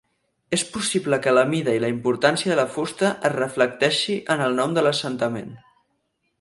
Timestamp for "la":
1.37-1.43, 1.83-1.91, 2.61-2.65